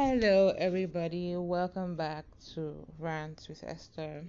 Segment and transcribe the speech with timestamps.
[0.00, 1.34] Hello, everybody.
[1.34, 4.22] Welcome back to Rants with Esther.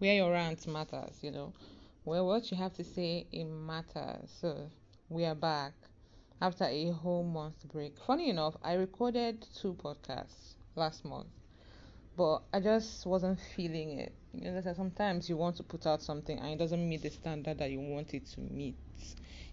[0.00, 1.52] Where your rant matters, you know,
[2.02, 4.36] where what you have to say it matters.
[4.40, 4.68] So
[5.08, 5.74] we are back
[6.40, 7.96] after a whole month break.
[8.04, 11.28] Funny enough, I recorded two podcasts last month,
[12.16, 14.12] but I just wasn't feeling it.
[14.34, 17.58] You know, sometimes you want to put out something and it doesn't meet the standard
[17.58, 18.74] that you want it to meet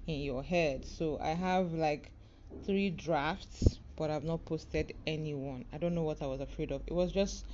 [0.07, 0.83] in your head.
[0.83, 2.11] So I have like
[2.65, 5.65] three drafts but I've not posted anyone.
[5.73, 6.81] I don't know what I was afraid of.
[6.87, 7.45] It was just,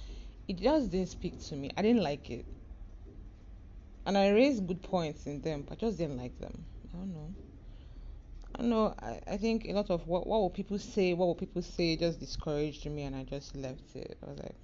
[0.47, 1.71] it just didn't speak to me.
[1.75, 2.45] I didn't like it.
[4.05, 6.65] And I raised good points in them, but I just didn't like them.
[6.93, 7.33] I don't know.
[8.55, 8.95] I don't know.
[9.01, 11.97] I, I think a lot of what what will people say, what will people say
[11.97, 14.17] just discouraged me and I just left it.
[14.23, 14.55] I was like,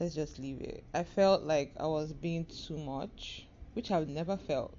[0.00, 0.82] let's just leave it.
[0.94, 4.74] I felt like I was being too much, which I've never felt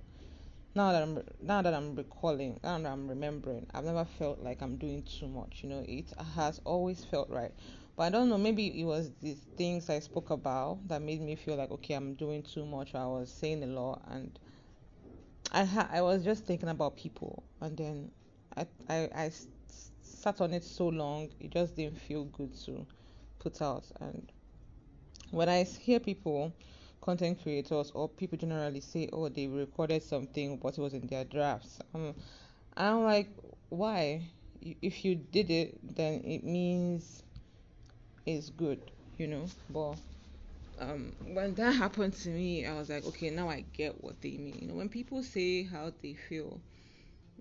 [0.76, 4.62] now that I'm now that I'm recalling, now that I'm remembering, I've never felt like
[4.62, 5.60] I'm doing too much.
[5.64, 7.52] You know, it has always felt right.
[7.96, 11.36] But I don't know, maybe it was these things I spoke about that made me
[11.36, 12.96] feel like okay, I'm doing too much.
[12.96, 14.38] I was saying a lot, and
[15.52, 18.12] I ha- I was just thinking about people, and then
[18.58, 19.32] I I I
[20.02, 22.86] sat on it so long, it just didn't feel good to
[23.40, 23.86] put out.
[24.00, 24.32] And
[25.32, 26.54] when I hear people
[27.04, 31.26] content creators or people generally say, oh, they recorded something, but it was in their
[31.26, 31.80] drafts.
[31.96, 32.16] Um,
[32.78, 33.30] I'm like,
[33.70, 34.32] why?
[34.62, 37.24] If you did it, then it means
[38.26, 39.52] it's good, you know.
[39.70, 39.98] But
[40.80, 44.38] um, when that happened to me, I was like, okay, now I get what they
[44.38, 44.58] mean.
[44.62, 46.62] You know, when people say how they feel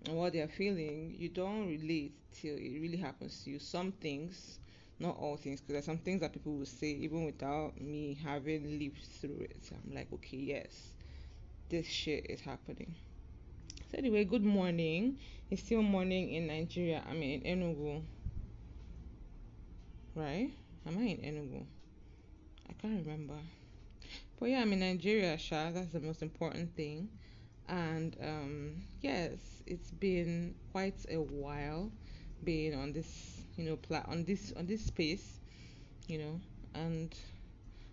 [0.06, 3.58] and what they're feeling, you don't relate till it really happens to you.
[3.60, 4.60] Some things
[4.98, 8.78] not all things because there's some things that people will say even without me having
[8.78, 9.56] lived through it.
[9.62, 10.92] So i'm like okay yes
[11.68, 12.94] this shit is happening.
[13.90, 15.18] So anyway good morning.
[15.50, 17.02] It's still morning in nigeria.
[17.08, 18.02] I mean in enugu.
[20.14, 20.50] Right?
[20.86, 21.64] Am i in enugu?
[22.68, 23.38] I can't remember.
[24.38, 25.70] But yeah i'm in nigeria sha.
[25.70, 27.08] That's the most important thing.
[27.68, 31.90] And um, yes it's been quite a while
[32.44, 35.40] being on this you know pla- on this on this space
[36.08, 36.40] you know
[36.74, 37.14] and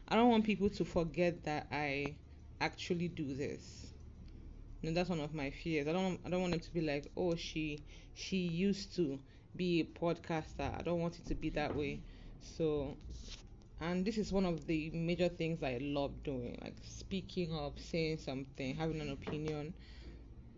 [0.09, 2.15] i don't want people to forget that i
[2.61, 3.93] actually do this.
[4.81, 5.87] You know that's one of my fears.
[5.87, 7.83] I don't i don't want them to be like oh she
[8.13, 9.19] she used to
[9.55, 10.77] be a podcaster.
[10.77, 12.01] I don't want it to be that way.
[12.41, 12.97] So
[13.79, 18.17] and this is one of the major things i love doing like speaking up saying
[18.17, 19.73] something having an opinion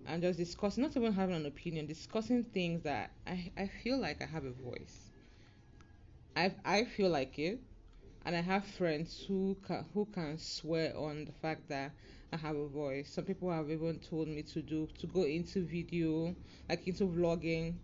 [0.06, 4.22] and just discussing, not even having an opinion, discussing things that I, I feel like
[4.22, 5.12] I have a voice.
[6.36, 7.60] I I feel like it,
[8.26, 11.94] and I have friends who can who can swear on the fact that
[12.34, 13.10] I have a voice.
[13.12, 16.36] Some people have even told me to do to go into video,
[16.70, 17.76] like into vlogging,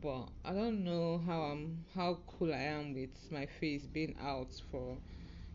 [0.00, 4.52] but I don't know how I'm how cool I am with my face being out
[4.70, 4.98] for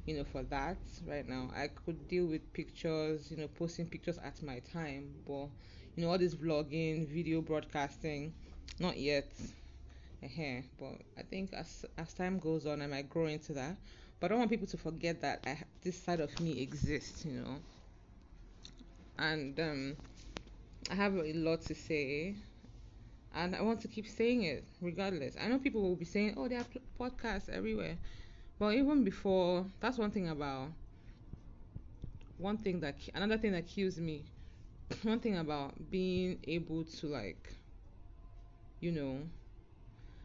[0.06, 1.50] you know for that right now.
[1.56, 5.50] I could deal with pictures, you know, posting pictures at my time, but
[5.98, 8.34] you know all this vlogging, video broadcasting,
[8.80, 9.30] not yet.
[10.24, 13.76] uh But I think as as time goes on, I might grow into that.
[14.20, 17.34] But I don't want people to forget that I, this side of me exists, you
[17.34, 17.58] know.
[19.20, 19.98] And um,
[20.92, 22.36] I have a lot to say,
[23.36, 25.36] and I want to keep saying it regardless.
[25.42, 26.66] I know people will be saying, "Oh, there are
[27.00, 27.98] podcasts everywhere,"
[28.60, 30.70] but even before, that's one thing about
[32.38, 34.24] one thing that another thing that kills me
[35.04, 37.54] one thing about being able to like
[38.80, 39.22] you know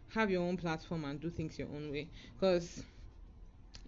[0.08, 2.10] have your own platform and do things your own way.
[2.34, 2.84] Because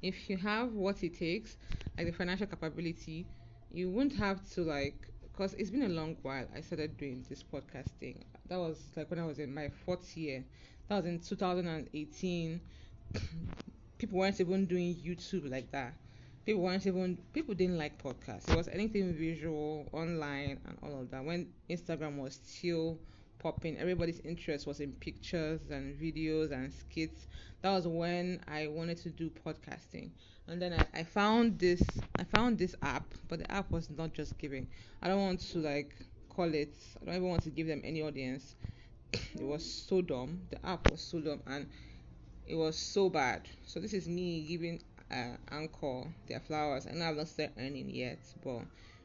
[0.02, 1.56] if you have what it takes
[1.96, 3.26] like the financial capability
[3.70, 7.42] you won't have to like because it's been a long while i started doing this
[7.42, 8.22] podcasting.
[8.48, 10.44] That was like when i was in my fourth year.
[10.88, 12.60] That was in 2018
[13.98, 15.94] people weren't even doing youtube like that
[16.44, 18.49] people weren't even people didn't like podcasts.
[18.50, 21.25] It was anything visual, online, and all of that.
[21.25, 22.99] When Instagram was still
[23.38, 27.27] popping, everybody's interest was in pictures and videos and skits.
[27.63, 30.10] That was when I wanted to do podcasting.
[30.47, 31.83] And then I, I found this
[32.18, 34.68] I found this app, but the app was not just giving.
[35.03, 35.95] I don't want to like
[36.28, 38.54] call it I don't even want to give them any audience.
[39.34, 40.41] It was so dumb.
[40.51, 41.68] The app was so dumb and
[42.47, 43.48] it was so bad.
[43.65, 46.86] So this is me giving uh, Anchor, their flowers.
[46.86, 48.62] I know I've not started earning yet, but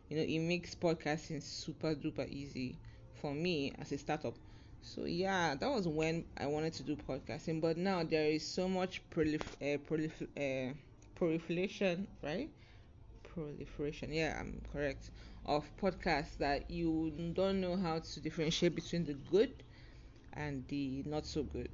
[0.09, 2.79] you know it makes podcasting super duper easy
[3.13, 4.35] for me as a startup.
[4.81, 8.67] So yeah, that was when I wanted to do podcasting, but now there is so
[8.67, 10.73] much prolif- uh, prolif- uh,
[11.15, 12.49] proliferation, right?
[13.23, 15.11] Proliferation, yeah, I'm correct.
[15.45, 19.63] Of podcasts that you don't know how to differentiate between the good
[20.33, 21.69] and the not so good.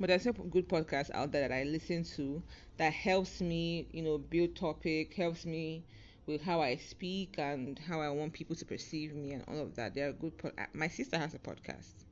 [0.00, 2.42] But there's a good podcast out there that I listen to
[2.78, 5.84] that helps me, you know, build topic, helps me
[6.26, 9.74] with how I speak and how I want people to perceive me and all of
[9.76, 9.94] that.
[9.94, 10.36] They are good.
[10.38, 12.04] Po- uh, My sister has a podcast.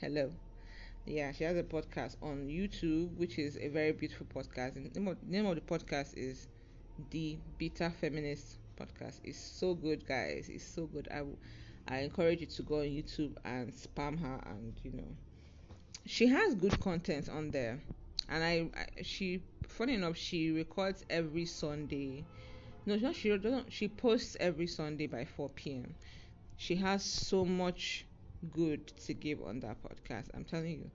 [0.00, 0.32] Hello.
[1.06, 4.76] Yeah, she has a podcast on YouTube, which is a very beautiful podcast.
[4.76, 6.48] And the name of, the name of the podcast is
[7.10, 9.20] the Beta Feminist Podcast.
[9.24, 10.48] It's so good, guys.
[10.50, 11.08] It's so good.
[11.10, 11.22] I,
[11.88, 15.16] I encourage you to go on YouTube and spam her, and you know,
[16.06, 17.80] she has good content on there.
[18.28, 22.24] And I, I she, funny enough, she records every Sunday.
[22.86, 23.72] No, not she doesn't.
[23.72, 25.94] She posts every Sunday by 4 p.m.
[26.56, 28.06] She has so much
[28.50, 30.28] good to give on that podcast.
[30.34, 30.90] I'm telling you.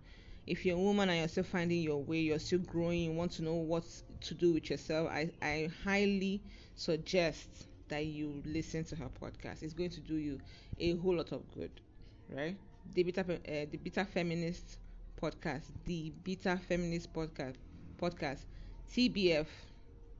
[0.47, 3.31] If you're a woman and you're still finding your way, you're still growing, you want
[3.33, 3.83] to know what
[4.21, 6.43] to do with yourself, I, I highly
[6.75, 9.63] suggest that you listen to her podcast.
[9.63, 10.39] It's going to do you
[10.79, 11.81] a whole lot of good,
[12.29, 12.57] right?
[12.93, 14.77] The Beta, uh, the Beta Feminist
[15.21, 17.55] podcast, the Beta Feminist podcast,
[17.97, 18.45] podcast,
[18.91, 19.47] TBF.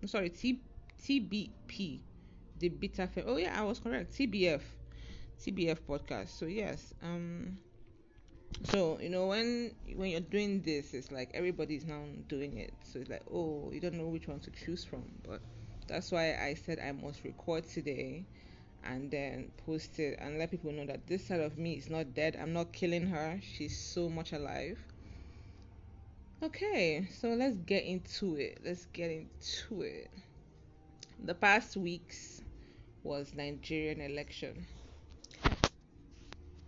[0.02, 0.62] I'm sorry, T,
[1.02, 2.02] TBP,
[2.60, 3.08] the Beta.
[3.08, 4.14] Fem- oh yeah, I was correct.
[4.14, 4.62] TBF,
[5.40, 6.30] TBF podcast.
[6.30, 7.58] So yes, um,
[8.64, 12.74] so you know when when you're doing this, it's like everybody's now doing it.
[12.84, 15.42] So it's like oh, you don't know which one to choose from, but
[15.88, 18.26] that's why I said I must record today
[18.86, 22.14] and then post it and let people know that this side of me is not
[22.14, 22.36] dead.
[22.40, 23.40] I'm not killing her.
[23.42, 24.80] She's so much alive.
[26.44, 28.60] Okay, so let's get into it.
[28.64, 30.12] Let's get into it.
[31.24, 32.42] The past weeks
[33.04, 34.68] was Nigerian election.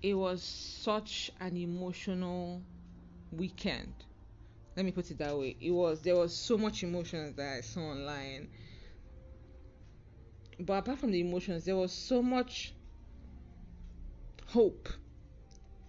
[0.01, 2.63] It was such an emotional
[3.31, 3.93] weekend.
[4.75, 5.57] Let me put it that way.
[5.59, 8.49] It was there was so much emotions that I saw online
[10.59, 12.73] but apart from the emotions, there was so much
[14.47, 14.89] hope.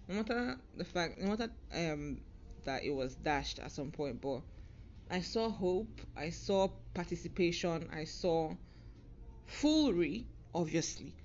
[0.07, 2.21] No matter the fact, no matter um
[2.65, 4.41] that it was dashed at some point, but
[5.09, 6.01] I saw hope.
[6.15, 7.89] I saw participation.
[7.93, 8.55] I saw
[9.45, 11.15] foolery, obviously,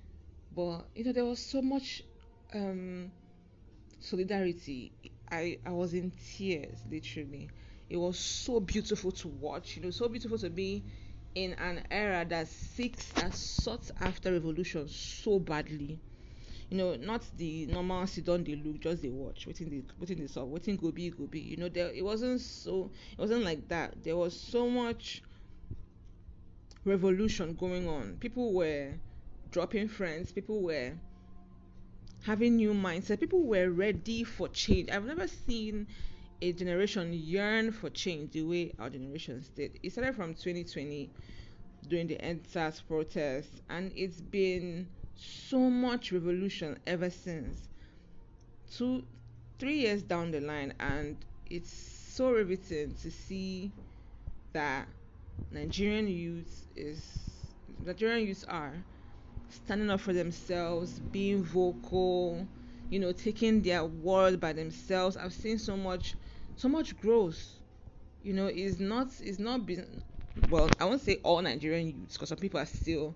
[0.55, 2.03] but you know there was so much
[2.53, 3.11] um
[3.99, 4.93] solidarity.
[5.31, 7.49] I I was in tears, literally.
[7.89, 9.77] It was so beautiful to watch.
[9.77, 10.83] You know, so beautiful to be
[11.35, 15.99] in an era that seeks that sought after revolution so badly.
[16.69, 19.47] You know not the normal sit down dey look just they watch.
[19.47, 21.39] Wetin dey wetin dey sup wetin go be go be.
[21.41, 24.03] You know there it wasn't so it wasn't like that.
[24.03, 25.21] There was so much
[26.85, 28.15] revolution going on.
[28.19, 28.93] People were
[29.51, 30.31] dropping friends.
[30.31, 30.93] People were
[32.23, 34.89] having new mindset people were ready for change.
[34.89, 35.87] I've never seen
[36.41, 39.79] a generation yearn for change the way our generations did.
[39.83, 41.11] It started from 2020
[41.87, 47.69] during the EndSARS protests, and it's been so much revolution ever since.
[48.71, 49.05] Two,
[49.59, 53.73] three years down the line, and it's so riveting to see
[54.53, 54.87] that
[55.51, 57.53] Nigerian youth is
[57.83, 58.85] Nigerian youths are
[59.49, 62.47] standing up for themselves, being vocal,
[62.89, 65.17] you know, taking their world by themselves.
[65.17, 66.15] I've seen so much
[66.55, 67.59] so much growth.
[68.21, 70.03] You know, is not is not been
[70.49, 70.75] well.
[70.79, 73.15] I won't say all Nigerian youths because some people are still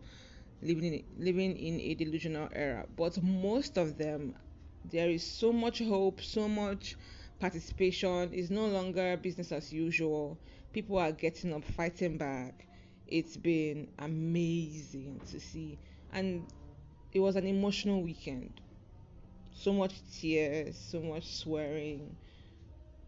[0.62, 4.36] living in living in a delusional era, but most of them,
[4.86, 6.95] there is so much hope, so much
[7.39, 8.31] participation.
[8.33, 10.39] It's no longer business as usual.
[10.74, 12.67] People are getting up, fighting back.
[13.08, 15.79] It's been amazing to see,
[16.12, 16.48] and
[17.12, 18.62] it was an emotional weekend.
[19.51, 22.17] So much tears, so much swearing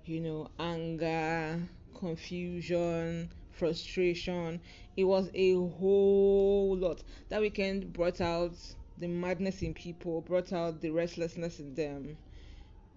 [0.06, 1.62] you know, anger,
[1.96, 4.60] confusion, frustration.
[4.98, 7.04] It was a whole lot.
[7.30, 8.54] That weekend brought out
[8.98, 12.18] the madness in people, brought out the restlessness in them.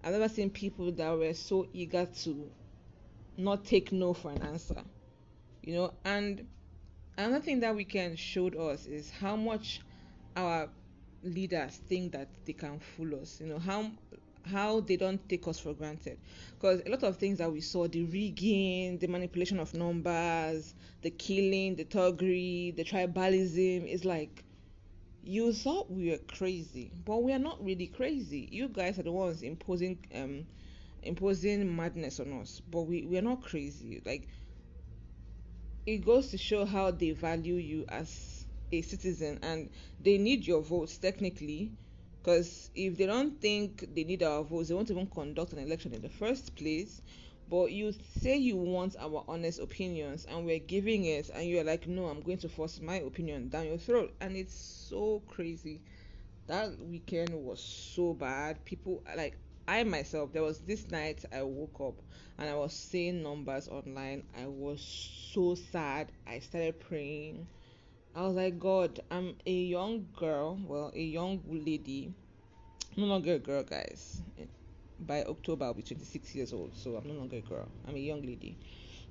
[0.03, 2.49] I've never seen people that were so eager to
[3.37, 4.83] not take no for an answer.
[5.63, 6.45] You know, and
[7.17, 9.81] another thing that weekend showed us is how much
[10.35, 10.69] our
[11.23, 13.39] leaders think that they can fool us.
[13.41, 13.91] You know, how
[14.45, 16.19] how they don't take us for granted.
[16.53, 21.11] Because a lot of things that we saw the rigging the manipulation of numbers the
[21.11, 24.43] killing the thuggery the tribalism is like
[25.23, 28.47] you thought we were crazy but we are not really crazy.
[28.51, 30.45] You guys are the ones imposing um
[31.03, 34.01] imposing madness on us but we we are not crazy.
[34.05, 34.27] Like
[35.85, 40.61] it goes to show how they value you as a citizen and they need your
[40.61, 41.71] votes technically
[42.25, 45.93] because if they don't think they need our votes, they won't even conduct an election
[45.93, 47.01] in the first place.
[47.47, 51.87] But you say you want our honest opinions, and we're giving it, and you're like,
[51.87, 54.15] no, I'm going to force my opinion down your throat.
[54.21, 55.81] And it's so crazy.
[56.47, 58.65] That weekend was so bad.
[58.65, 62.01] People, like, I myself, there was this night I woke up
[62.37, 64.23] and I was seeing numbers online.
[64.35, 64.81] I was
[65.33, 66.11] so sad.
[66.27, 67.47] I started praying.
[68.15, 72.13] I was like, God, I'm a young girl, well, a young lady,
[72.97, 74.21] no longer a girl, guys.
[74.99, 77.69] By October, I'll be 26 years old, so I'm no longer a girl.
[77.87, 78.57] I'm a young lady.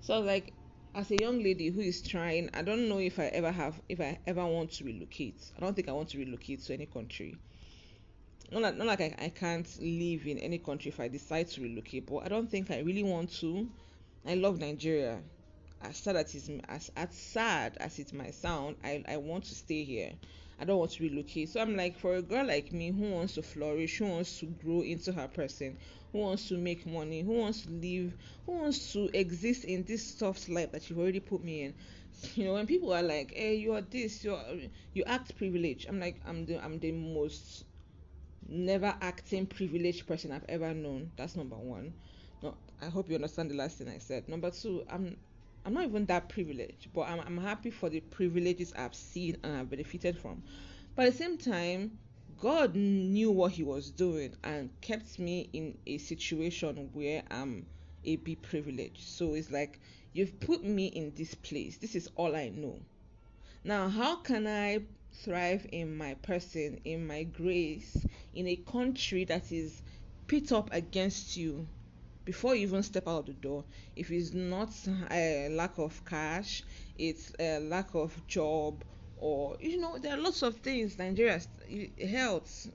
[0.00, 0.54] So I was like,
[0.94, 4.00] as a young lady who is trying, I don't know if I ever have, if
[4.00, 5.52] I ever want to relocate.
[5.56, 7.36] I don't think I want to relocate to any country.
[8.52, 11.62] Not like, not like I, I can't live in any country if I decide to
[11.62, 13.68] relocate, but I don't think I really want to.
[14.26, 15.22] I love Nigeria.
[15.84, 19.84] As sad as, as, as sad as it might sound, I, I want to stay
[19.84, 20.12] here.
[20.58, 21.50] I don't want to relocate.
[21.50, 24.46] So I'm like, for a girl like me who wants to flourish, who wants to
[24.46, 25.78] grow into her person,
[26.12, 30.04] who wants to make money, who wants to live, who wants to exist in this
[30.16, 31.74] soft life that you've already put me in.
[32.34, 34.44] You know, when people are like, eh, "Hey, you are this, you are,
[34.94, 37.64] you act privileged," I'm like, I'm the, I'm the most
[38.48, 41.10] never acting privileged person I've ever known.
[41.16, 41.92] That's number one.
[42.42, 44.28] No, I hope you understand the last thing I said.
[44.28, 45.16] Number two, I'm
[45.64, 49.56] I'm not even that privileged, but I'm, I'm happy for the privileges I've seen and
[49.56, 50.42] I've benefited from.
[50.94, 51.98] But at the same time,
[52.40, 57.64] God knew what He was doing and kept me in a situation where I'm
[58.04, 59.02] a bit privileged.
[59.08, 59.80] So it's like,
[60.12, 61.78] you've put me in this place.
[61.78, 62.78] This is all I know.
[63.64, 64.80] Now, how can I
[65.12, 68.04] thrive in my person, in my grace,
[68.34, 69.80] in a country that is
[70.26, 71.66] pit up against you?
[72.24, 73.64] Before you even step out the door
[73.96, 74.70] if it's not
[75.10, 76.62] a lack of cash
[76.96, 78.82] it's a lack of job
[79.16, 81.40] or you know there are lots of things nigeria
[82.08, 82.66] health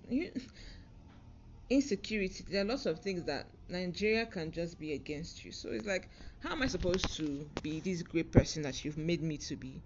[1.70, 5.52] insecurity there are lots of things that nigeria can just be against you.
[5.52, 9.22] So it's like how am i supposed to be this great person that you've made
[9.22, 9.82] me to be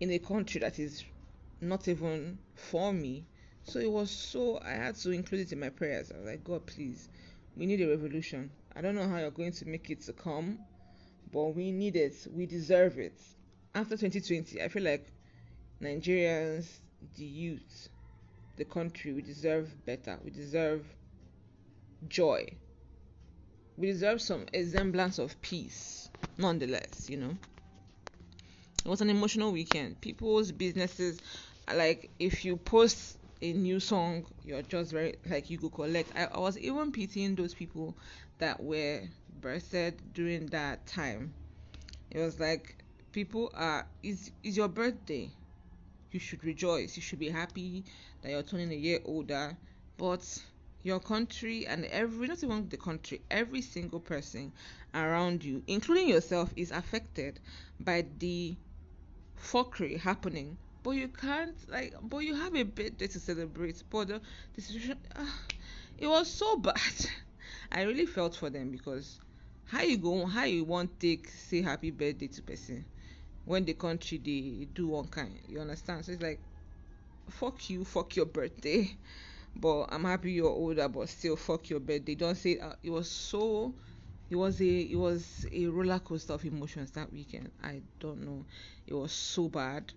[0.00, 1.02] in a country that is
[1.60, 3.24] not even for me?
[3.62, 6.12] So it was so i had to include it in my prayers.
[6.12, 7.08] I was like god please
[7.56, 10.58] we need a revolution I don't know how you're going to make it to come,
[11.32, 12.26] but we need it.
[12.34, 13.20] We deserve it.
[13.74, 15.06] After 2020, I feel like
[15.80, 16.66] Nigerians,
[17.16, 17.88] the youth,
[18.56, 20.18] the country, we deserve better.
[20.24, 20.84] We deserve
[22.08, 22.46] joy.
[23.76, 27.36] We deserve some semblance of peace, nonetheless, you know.
[28.84, 30.00] It was an emotional weekend.
[30.00, 31.20] People's businesses,
[31.74, 36.12] like, if you post a new song, you're just very, like, you go collect.
[36.16, 37.96] I, I was even pitying those people
[38.38, 39.02] that were
[39.40, 41.34] birthed during that time.
[42.10, 45.30] It was like people are is is your birthday.
[46.12, 46.96] You should rejoice.
[46.96, 47.84] You should be happy
[48.22, 49.56] that you're turning a year older.
[49.98, 50.42] But
[50.82, 54.52] your country and every not even the country, every single person
[54.94, 57.40] around you, including yourself, is affected
[57.80, 58.56] by the
[59.38, 60.56] fuckery happening.
[60.82, 63.82] But you can't like but you have a birthday to celebrate.
[63.90, 64.20] But the,
[64.54, 65.26] the situation uh,
[65.98, 67.06] it was so bad.
[67.74, 69.20] I really felt for them because
[69.64, 72.86] how you go how you want take say happy birthday to person
[73.44, 76.04] when the country they do one kind you understand?
[76.04, 76.42] So it's like
[77.30, 78.96] fuck you fuck your birthday.
[79.56, 82.14] But i'm happy you're older but still fuck your birthday.
[82.16, 83.74] Don't say uh, it was so
[84.30, 87.52] it was a it was a roller coaster of emotions that weekend.
[87.62, 88.46] I don't know.
[88.86, 89.92] It was so bad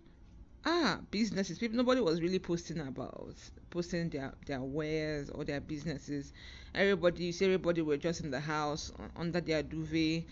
[0.68, 1.58] ah businesses.
[1.58, 3.36] People nobody was really posting about
[3.72, 6.34] posting their their wares or their businesses.
[6.76, 10.26] Everybody you see everybody were just in the house under their duvet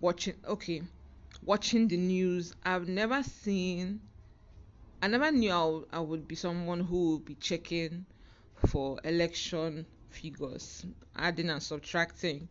[0.00, 0.82] watching okay
[1.42, 2.54] watching the news.
[2.64, 4.00] I've never seen
[5.02, 8.06] i never knew I, w- I would be someone who would be checking
[8.68, 10.84] for election figures
[11.16, 12.48] adding and subtracting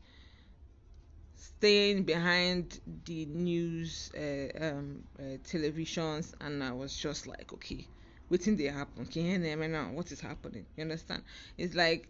[1.41, 7.88] staying behind the news uh, um, uh, televisions and i was just like okay
[8.29, 11.24] waiting they happen can you hear me now what is happening you understand
[11.57, 12.07] it's like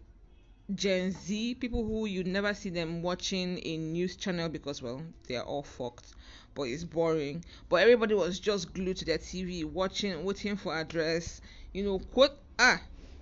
[0.74, 5.36] Gen Z, people who you never see them watching a news channel because, well, they
[5.36, 6.14] are all fucked,
[6.54, 7.44] but it's boring.
[7.68, 11.40] But everybody was just glued to their TV, watching, waiting for address.
[11.74, 12.80] You know, quote, ah,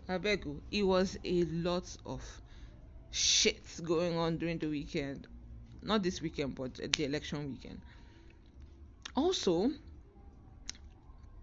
[0.08, 0.60] I beg you.
[0.70, 2.22] It was a lot of
[3.10, 5.26] shit going on during the weekend.
[5.82, 7.80] Not this weekend, but the election weekend.
[9.16, 9.70] Also,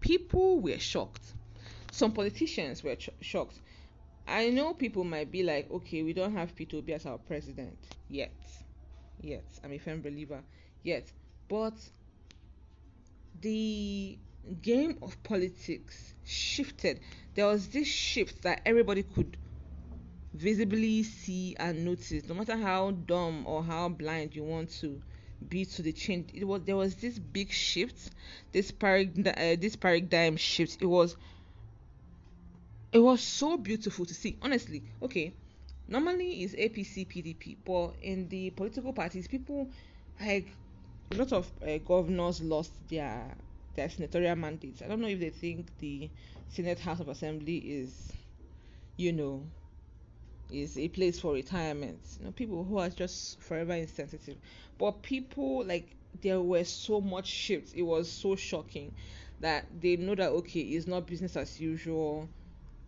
[0.00, 1.34] people were shocked.
[1.90, 3.58] Some politicians were ch- shocked
[4.28, 7.78] I know people might be like, okay, we don't have Peter Obi as our president
[8.10, 8.34] yet.
[9.22, 9.44] Yet.
[9.64, 10.42] I'm a firm believer.
[10.82, 11.10] Yet.
[11.48, 11.72] But
[13.40, 14.18] the
[14.60, 17.00] game of politics shifted.
[17.34, 19.38] There was this shift that everybody could
[20.34, 25.00] visibly see and notice, no matter how dumb or how blind you want to
[25.48, 26.30] be to the change.
[26.34, 28.10] It was there was this big shift,
[28.52, 30.82] this paradigm, uh, this paradigm shift.
[30.82, 31.16] It was
[32.92, 35.34] it was so beautiful to see honestly okay
[35.88, 39.68] normally it's APC, PDP, but in the political parties, people
[40.20, 40.48] like
[41.10, 43.34] a lot of uh, governors lost their
[43.74, 44.82] their senatorial mandates.
[44.82, 46.10] I don't know if they think the
[46.48, 48.12] Senate House of Assembly is,
[48.96, 49.46] you know,
[50.50, 52.00] is a place for retirement.
[52.18, 54.36] You know, people who are just forever insensitive.
[54.78, 57.72] But people like there were so much shifts.
[57.72, 58.92] It was so shocking
[59.40, 62.28] that they know that okay, it's not business as usual.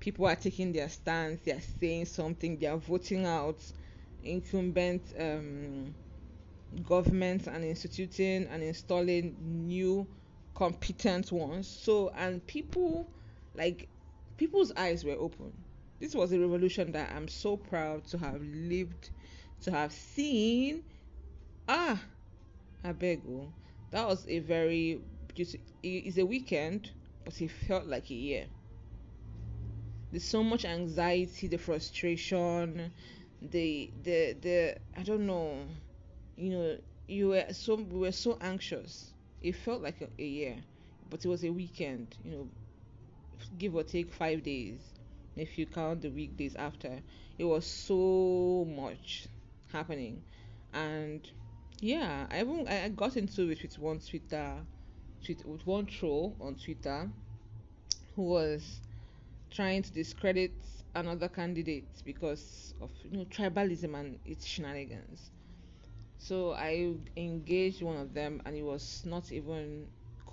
[0.01, 1.41] People are taking their stance.
[1.43, 2.59] They are saying something.
[2.59, 3.61] They are voting out
[4.23, 5.95] incumbent um,
[6.85, 10.07] governments and instituting and installing new
[10.55, 11.69] competent ones.
[11.69, 13.09] So and people
[13.55, 13.89] like
[14.37, 15.53] people's eyes were open.
[16.01, 19.11] This was a revolution that I'm so proud to have lived,
[19.61, 20.83] to have seen.
[21.69, 22.05] Ah,
[22.85, 23.53] I beg you.
[23.91, 25.03] That was a very
[25.83, 26.93] it's a weekend,
[27.25, 28.49] but it felt like a year.
[30.13, 32.93] There's so much anxiety, the frustration,
[33.43, 35.67] the the the I don't know,
[36.37, 36.79] you know,
[37.09, 39.15] you were so we were so anxious.
[39.41, 40.65] It felt like a, a year,
[41.09, 42.51] but it was a weekend, you know,
[43.59, 44.81] give or take five days
[45.37, 47.03] if you count the weekdays after.
[47.39, 49.27] It was so much
[49.73, 50.23] happening,
[50.73, 51.29] and
[51.81, 54.67] yeah, I even I got into it with one Twitter,
[55.25, 57.11] tweet with one troll on Twitter,
[58.15, 58.81] who was
[59.51, 60.53] trying to discredit
[60.95, 65.31] another candidate because of you know tribalism and its shenanigans.
[66.19, 69.89] So I engaged one of them, and it was not even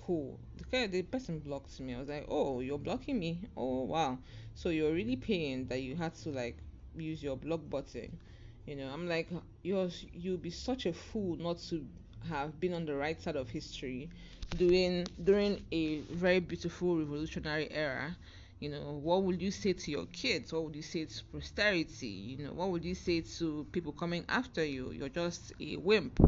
[0.08, 0.38] cool.
[0.70, 1.94] The, the person blocked me.
[1.94, 3.40] I was like, oh, you're blocking me.
[3.56, 4.18] Oh wow.
[4.54, 6.56] So you're really paying that you had to like
[6.96, 8.18] use your block button
[8.66, 9.28] you know, I'm like,
[9.62, 11.86] you're you'll be such a fool not to
[12.28, 14.10] have been on the right side of history
[14.56, 18.16] during during a very beautiful revolutionary era.
[18.60, 20.52] You know, what would you say to your kids?
[20.52, 22.08] What would you say to posterity?
[22.08, 24.90] You know, what would you say to people coming after you?
[24.92, 26.20] You're just a wimp,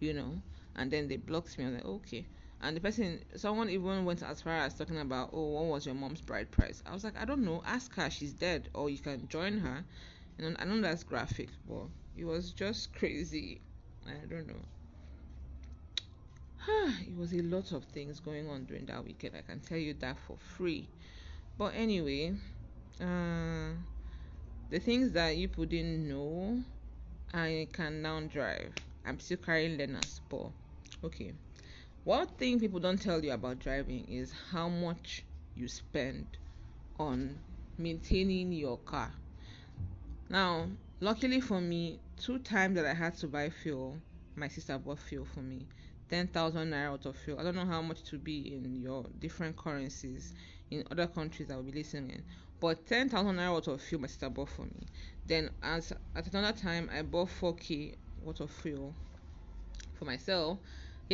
[0.00, 0.40] you know.
[0.76, 1.64] And then they blocked me.
[1.64, 2.26] I was like, okay.
[2.64, 5.94] And the person, someone even went as far as talking about, oh, what was your
[5.94, 6.82] mom's bride price?
[6.86, 7.62] I was like, I don't know.
[7.66, 8.10] Ask her.
[8.10, 9.84] She's dead, or you can join her
[10.38, 13.60] and I know that's graphic, but it was just crazy.
[14.06, 14.54] I don't know.
[17.00, 19.34] it was a lot of things going on during that weekend.
[19.36, 20.88] I can tell you that for free.
[21.56, 22.34] But anyway,
[23.00, 23.74] uh,
[24.70, 26.60] the things that you didn't know,
[27.32, 28.72] I can now drive.
[29.06, 30.50] I'm still carrying learners, but
[31.04, 31.32] okay.
[32.04, 35.24] One thing people don't tell you about driving is how much
[35.56, 36.26] you spend
[36.98, 37.38] on
[37.78, 39.12] maintaining your car
[40.30, 40.68] now,
[41.00, 43.98] luckily for me, two times that I had to buy fuel,
[44.36, 45.66] my sister bought fuel for me.
[46.08, 47.38] 10,000 naira out of fuel.
[47.38, 50.32] I don't know how much to be in your different currencies
[50.70, 52.10] in other countries I will be listening.
[52.10, 52.24] In.
[52.58, 54.86] But 10,000 naira worth of fuel my sister bought for me.
[55.26, 58.94] Then as at another time I bought 4k worth of fuel
[59.98, 60.58] for myself.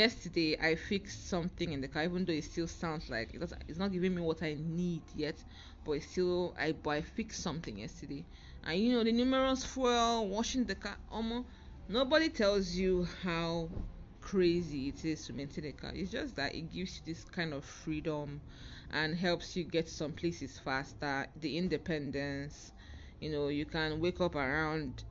[0.01, 3.79] Yesterday I fixed something in the car, even though it still sounds like it it's
[3.79, 5.37] not giving me what I need yet,
[5.85, 8.25] but it's still I but I fixed something yesterday.
[8.65, 11.49] And you know the numerous fuel washing the car almost
[11.87, 13.69] nobody tells you how
[14.23, 15.93] crazy it is to maintain a car.
[15.95, 18.41] It's just that it gives you this kind of freedom
[18.91, 22.73] and helps you get some places faster the independence.
[23.21, 25.05] You know you can wake up around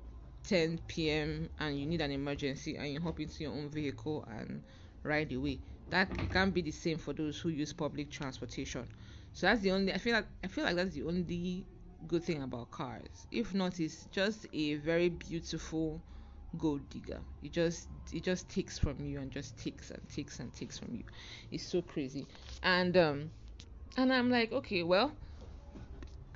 [0.43, 4.63] 10 p.m and you need an emergency and you hop into your own vehicle and
[5.04, 8.88] ride away that can't be the same for those who use public transportation
[9.34, 11.65] so that's the only i feel like i feel like that's the only
[12.08, 13.28] good thing about cars.
[13.30, 16.02] If not, it's just a very beautiful
[16.58, 17.21] gold digger.
[17.41, 20.95] It just it just takes from you and just takes and takes and takes from
[20.95, 21.04] you.
[21.52, 22.28] It's so crazy.
[22.63, 23.32] And um
[23.97, 25.12] and I'm like, okay, well,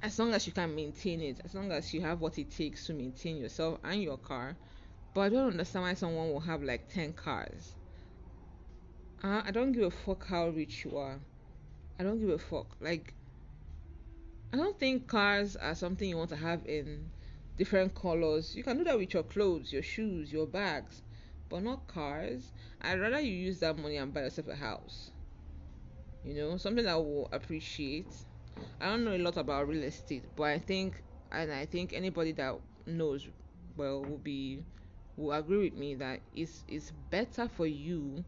[0.04, 2.86] as long as you can maintain it, as long as you have what it takes
[2.86, 4.56] to maintain yourself and your car.
[5.14, 7.76] But I don't understand why someone will have like 10 cars.
[9.24, 11.20] Uh, I don't give a fuck how rich you are.
[12.00, 12.78] I don't give a fuck.
[12.82, 13.16] Like,
[14.54, 17.12] I don't think cars are something you want to have in
[17.58, 18.56] different colors.
[18.56, 21.02] You can do that with your clothes, your shoes, your bags,
[21.50, 22.54] but not cars.
[22.82, 25.12] I'd rather you use that money and buy yourself a house.
[26.24, 28.26] You know, something that will appreciate.
[28.80, 32.34] I don't know a lot about real estate, but I think, and I think anybody
[32.34, 33.28] that knows
[33.76, 34.64] well will be
[35.16, 38.24] will agree with me that it's it's better for you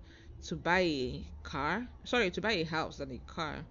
[0.47, 3.65] to buy a car, sorry, to buy a house than a car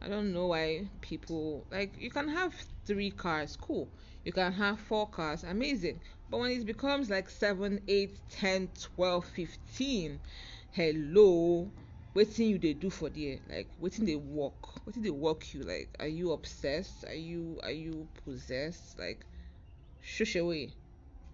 [0.00, 2.54] I don't know why people like you can have
[2.86, 3.88] three cars, cool.
[4.24, 6.00] You can have four cars, amazing.
[6.30, 10.20] But when it becomes like 7, 8, 10, 12, 15,
[10.70, 11.72] hello,
[12.18, 15.88] waiting you they do for the like waiting they walk, waiting they walk you like
[16.00, 17.04] are you obsessed?
[17.04, 18.98] Are you are you possessed?
[18.98, 19.24] Like
[20.00, 20.74] shush away,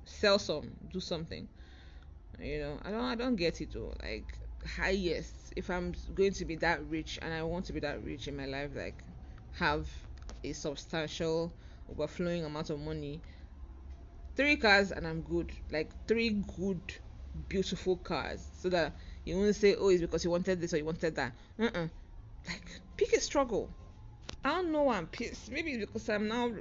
[0.04, 1.48] sell some, do something.
[2.38, 3.94] You know, I don't I don't get it though.
[4.02, 8.04] Like highest, if I'm going to be that rich and I want to be that
[8.04, 9.02] rich in my life, like
[9.52, 9.88] have
[10.44, 11.54] a substantial
[11.88, 13.22] overflowing amount of money,
[14.36, 15.50] three cars and I'm good.
[15.70, 16.94] Like three good,
[17.48, 18.94] beautiful cars, so that
[19.24, 21.32] you won't say, oh, it's because you wanted this or you wanted that.
[21.58, 21.88] Uh-uh.
[22.46, 23.70] Like pick a struggle.
[24.44, 25.50] I don't know I'm pissed.
[25.50, 26.52] Maybe because I'm now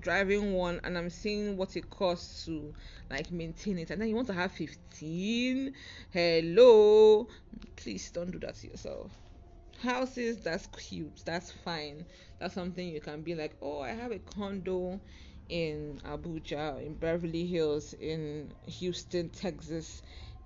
[0.00, 2.72] driving one and I'm seeing what it costs to
[3.10, 5.74] like maintain it, and then you want to have 15.
[6.12, 7.28] Hello,
[7.76, 9.10] please don't do that to yourself.
[9.82, 12.06] Houses, that's cute, that's fine.
[12.38, 15.00] That's something you can be like, oh, I have a condo
[15.48, 20.02] in Abuja, in Beverly Hills, in Houston, Texas,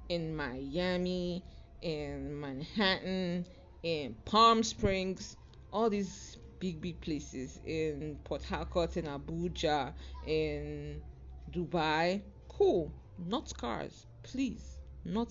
[0.09, 1.45] in Miami,
[1.87, 3.47] in Manhattan,
[3.83, 5.37] in Palm Springs,
[5.73, 9.95] all these big big places in Port Harcourt, in Abuja,
[10.27, 11.03] in
[11.51, 12.23] Dubai.
[12.49, 12.93] Cool.
[13.19, 14.81] Not cars, please.
[15.05, 15.29] Not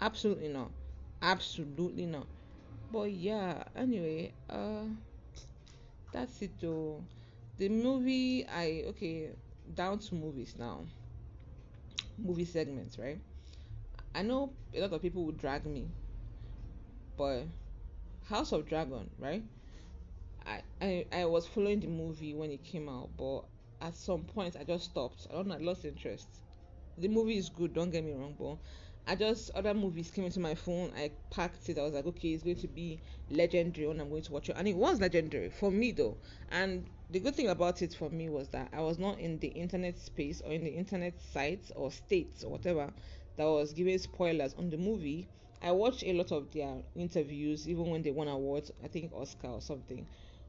[0.00, 0.72] absolutely not.
[1.22, 2.28] Absolutely not.
[2.90, 4.86] But yeah, anyway, uh
[6.12, 7.04] that's it though.
[7.58, 9.30] The movie I okay,
[9.74, 10.86] down to movies now.
[12.18, 13.20] Movie segments, right?
[14.14, 15.92] I know a lot of people would drag me,
[17.16, 17.44] but
[18.24, 19.44] House of Dragon, right?
[20.44, 23.42] I, I I was following the movie when it came out, but
[23.80, 25.26] at some point I just stopped.
[25.30, 26.28] I don't know, I lost interest.
[26.98, 28.58] The movie is good, don't get me wrong, but
[29.06, 30.92] I just other movies came into my phone.
[30.96, 31.78] I packed it.
[31.78, 34.56] I was like, okay, it's going to be legendary when I'm going to watch it,
[34.58, 36.18] and it was legendary for me though.
[36.50, 39.48] And the good thing about it for me was that I was not in the
[39.48, 42.92] internet space or in the internet sites or states or whatever
[43.36, 45.28] that was giving spoilers on the movie.
[45.60, 48.70] I watched a lot of their interviews, even when they won awards.
[48.82, 50.06] I think Oscar or something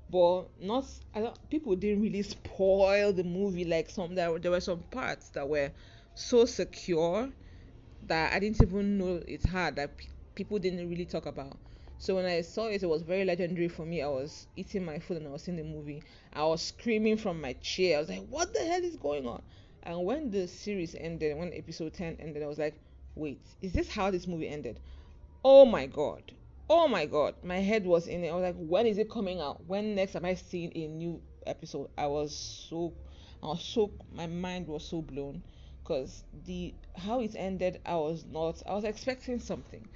[0.10, 4.60] but not I don't, people didn't really spoil the movie like some there, there were
[4.62, 5.72] some parts that were
[6.14, 7.30] so secure
[8.04, 9.96] that I didn't even know it had that
[10.36, 11.58] people didn't really talk about.
[11.98, 14.02] So when I saw it, it was very legendary for me.
[14.02, 16.04] I was eating my food and I was seeing the movie.
[16.34, 17.98] I was screaming from my chair.
[17.98, 19.42] I was like, "What the hell is going on?"
[19.84, 22.80] And when the series ended, when episode ten ended, I was like,
[23.16, 24.80] "Wait, is this how this movie ended?"
[25.44, 26.32] Oh my god!
[26.70, 28.30] oh my god, my head was in it.
[28.30, 29.64] I was like, when is it coming out?
[29.68, 31.90] When next am I seeing a new episode?
[31.98, 32.94] I was so,
[33.44, 35.44] I was so, my mind was so blown
[35.84, 39.88] because the how it ended, I was not, I was expecting something.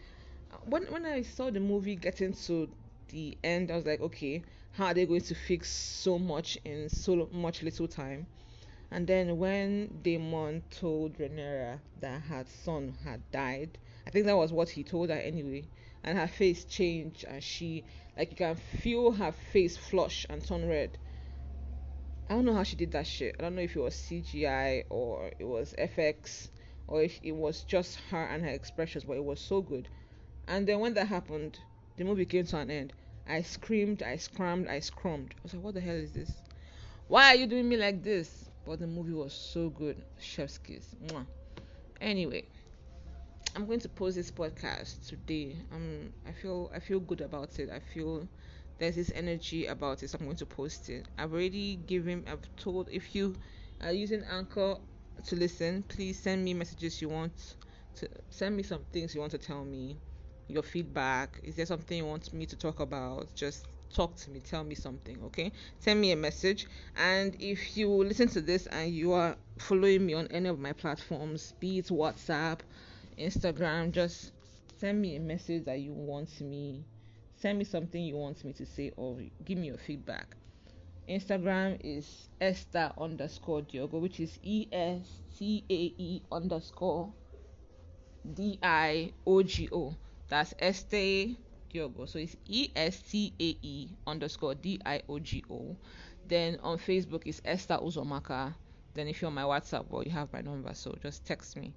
[0.66, 2.70] When when I saw the movie getting to
[3.10, 6.90] the end, I was like, okay, how are they going to fix so much in
[6.90, 8.28] so much little time?
[8.90, 14.54] And then when Daemon told Rhaenyra that her son had died, I think that was
[14.54, 15.66] what he told her anyway
[16.08, 17.84] and her face changed and she
[18.18, 20.98] like you can feel her face flush and turn red.
[22.30, 23.36] I don't know how she did that shit.
[23.38, 26.48] I don't know if it was cgi or it was fx
[26.88, 29.90] or if it was just her and her expressions but it was so good.
[30.48, 31.60] And then when that happened
[31.98, 32.94] the movie came to an end.
[33.28, 35.32] I screamed i scrammed i scrummed.
[35.34, 36.32] I was like what the hell is this?
[37.10, 40.96] Why are you doing me like this but the movie was so good chef's kiss
[41.08, 41.26] Mwah.
[42.02, 42.44] anyway
[43.58, 45.56] I'm going to post this podcast today.
[45.74, 47.72] Um, I feel I feel good about it.
[47.72, 48.28] I feel
[48.78, 50.10] there's this energy about it.
[50.12, 51.08] So I'm going to post it.
[51.18, 52.24] I've already given.
[52.28, 53.36] I've told if you
[53.82, 54.76] are using Anchor
[55.26, 57.56] to listen, please send me messages you want
[57.96, 59.98] to send me some things you want to tell me.
[60.48, 61.40] Your feedback.
[61.44, 63.34] Is there something you want me to talk about?
[63.36, 67.88] Just talk to me tell me something okay send me a message and if you
[67.88, 71.86] listen to this and you are following me on any of my platforms be it
[71.86, 72.60] whatsapp
[73.18, 74.32] Instagram, just
[74.78, 76.84] send me a message that you want me,
[77.36, 80.36] send me something you want me to say, or give me your feedback.
[81.10, 87.12] Instagram is Esther underscore Diogo, which is E S T A E underscore
[88.36, 89.96] D I O G O.
[90.30, 91.36] That's Esther
[91.72, 92.06] Diogo.
[92.06, 95.76] So it's E S T A E underscore D I O G O.
[96.28, 98.54] Then on Facebook is Esther Uzomaka.
[98.94, 101.74] Then if you're on my WhatsApp, well, you have my number, so just text me.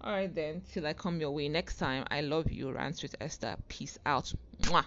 [0.00, 2.04] All right, then, till I come your way next time.
[2.10, 3.56] I love you, Rants with Esther.
[3.68, 4.32] Peace out.
[4.62, 4.84] Mwah.